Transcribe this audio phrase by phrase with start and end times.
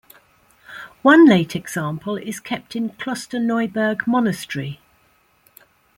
[1.03, 4.79] One late example is kept in Klosterneuburg Monastery.